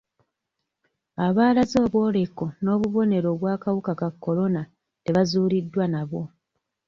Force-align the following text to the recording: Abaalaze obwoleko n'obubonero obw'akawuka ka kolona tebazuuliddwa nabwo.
Abaalaze 1.25 1.75
obwoleko 1.85 2.45
n'obubonero 2.61 3.27
obw'akawuka 3.33 3.91
ka 3.99 4.09
kolona 4.23 4.61
tebazuuliddwa 5.03 5.83
nabwo. 5.93 6.23